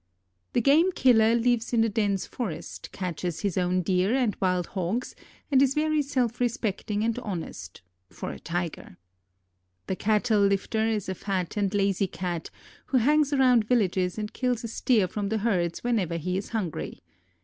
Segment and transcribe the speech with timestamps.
[0.53, 5.15] The "game killer" lives in the dense forest, catches his own deer and wild hogs
[5.51, 8.97] and is very self respecting and honest, for a Tiger.
[9.85, 12.49] The "cattle lifter" is a fat and lazy cat,
[12.87, 17.03] who hangs around villages and kills a steer from the herds whenever he is hungry.